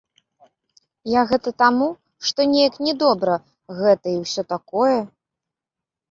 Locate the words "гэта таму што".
1.31-2.45